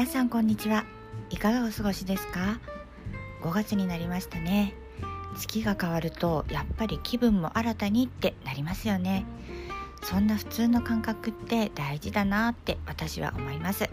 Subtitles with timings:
[0.00, 0.86] 皆さんこんにちは。
[1.28, 2.58] いかがお過ごしですか
[3.42, 4.72] ？5月になりましたね。
[5.36, 9.26] 月が変わるとやっぱり気分も新たにってなりますよね。
[10.02, 13.90] そんな普通の感覚って大事だなって私は思います。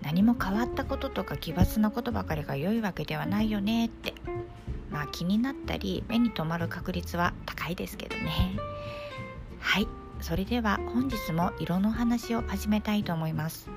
[0.00, 4.14] 何も変わったこととか奇抜なことばかりが良いわけではないよねって
[4.90, 8.30] まあ気になったり目に留まる確率は高いですけどね。
[9.58, 9.88] はい。
[10.20, 13.68] それでは本日も色の話を始めたいと思います。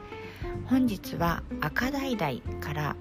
[0.70, 2.96] 本日は赤橙から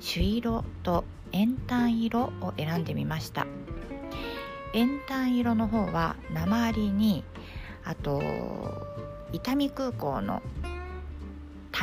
[0.00, 3.46] 朱色と円炭色を選んでみました。
[4.74, 7.24] 円炭色の方は鉛に
[7.84, 8.22] あと
[9.32, 10.42] 伊丹空港の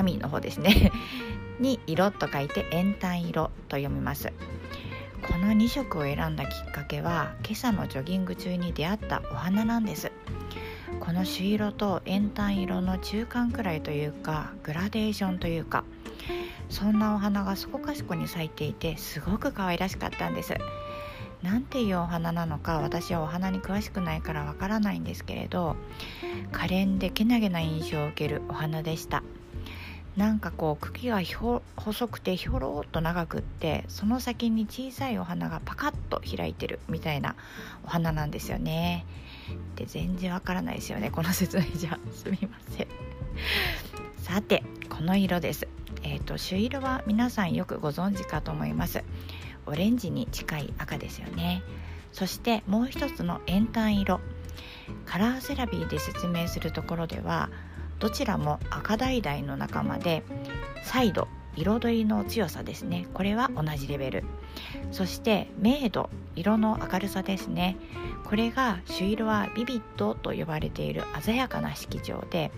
[0.04, 0.92] 民の方ですね。
[1.60, 4.32] に色と書いて円炭色と読みます。
[5.28, 10.12] この2色を選んだきっかけは今朝のジョギング中に出会ったお花なんです。
[11.00, 15.84] この朱色と円単色の中間くらいというかグラデーションというか
[16.70, 20.54] そんなお花がそこかしこに咲いていてすごく可愛らしかったんです。
[21.42, 25.78] なんていうお花なのか私はお花に詳しくないからわからないんですけれど
[26.52, 29.24] 可憐でけなげな印象を受けるお花でした。
[30.18, 31.22] なんかこう茎が
[31.76, 37.36] 細くてひょろっと長くってその先に小さいお花がパカッと開いてるみたいな
[37.86, 39.06] お花なんですよね。
[39.76, 41.98] で全然わからないですよね この説明じゃ。
[42.14, 42.88] すみません。
[44.18, 45.68] さてこの色です。
[46.04, 49.04] えっ、ー、と朱色は皆さんよくご存知かと思います。
[49.66, 51.62] オレンジに近い赤ですよね。
[52.12, 54.20] そしてもう一つの円炭色。
[55.06, 57.50] カラーセラピーで説明するところでは
[58.00, 60.24] どちらも赤橙の仲間で
[60.84, 63.08] 再度彩りの強さですね。
[63.14, 64.24] これは同じレベル。
[64.92, 67.76] そして明度色の明るさですね。
[68.24, 72.52] これが朱色はビビッドと呼ばれている鮮やかな色調で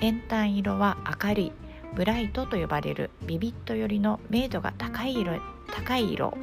[0.00, 1.52] 円炭色は明るい
[1.94, 5.40] ブライトと呼ばれるビビッド寄りの明度が高い色
[5.70, 6.34] 高い色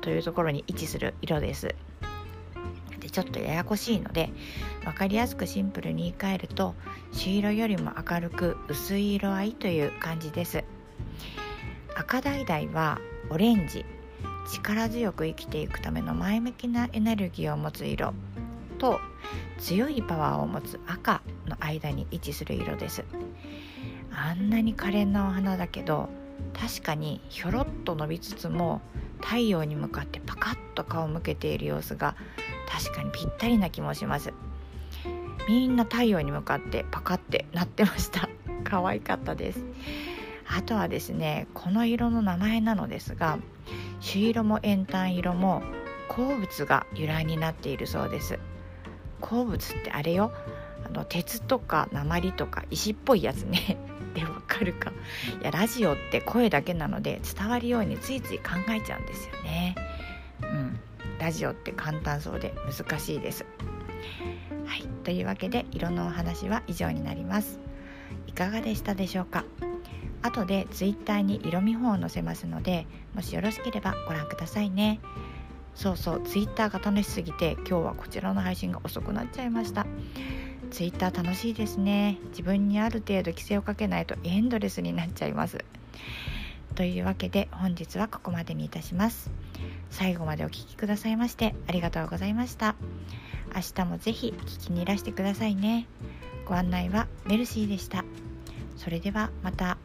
[0.00, 1.74] というところに位置する色です。
[3.04, 4.30] でちょっとややこしいので
[4.82, 6.74] 分かりやすくシンプルに言い換えると
[7.12, 10.64] 朱色よりも明るく薄い色合いという感じです。
[11.94, 12.98] 赤橙は
[13.28, 13.84] オレンジ。
[14.50, 18.14] 力強く生きていくための前向きなエネルギーを持つ色。
[18.78, 19.00] と
[19.58, 23.04] 強いパワーを持つ赤の間に位置する色です。
[24.10, 26.08] あんなに可憐なお花だけど
[26.58, 28.80] 確かにひょろっと伸びつつも
[29.20, 32.16] 太陽に向かってパカッと顔を向けている様子が
[32.68, 34.32] 確かにぴったりな気もします。
[35.48, 38.28] みんな太陽に向かってパカってなってました。
[38.64, 39.64] 可愛かったです。
[40.46, 43.38] あとはですねこの色の名前なのですが
[44.00, 45.62] 朱色も円炭色も
[46.08, 48.38] 鉱物が由来になっているそうです。
[49.20, 50.32] 鉱物ってあれよ。
[50.86, 53.78] あの鉄とか鉛とか石っぽいやつね。
[54.14, 54.92] でわかるか。
[55.40, 59.74] いやラジオって声だけなので伝わるようについつい考えちゃうんですよね。
[60.42, 60.80] うん。
[61.18, 63.46] ラジオって簡単そうで難しいです。
[64.66, 64.82] はい。
[65.04, 67.60] というわけで色のお話は以上になります。
[68.26, 69.44] いかがでしたでしょうか？
[70.22, 75.00] 後で Twitter に色見本を載せますのでもしよろしければご覧くださいね。
[75.74, 79.86] そうそう Twitter が楽しすぎて今日はこちらの配信が遅くなっちゃいました。
[80.74, 82.18] ツイッター楽しいですね。
[82.30, 85.64] 自分にある程度規制をかけないとエンドレスになっちゃいます。
[86.74, 89.30] というわけで本日はここまでにいたします。
[89.90, 92.74] 最後までお聴きくださいましてありがとうございました。
[93.54, 95.86] 明日もぜひ聞きにいらしてくださいね。
[96.44, 98.04] ご案内はメルシーでした。
[98.76, 99.78] それではまた。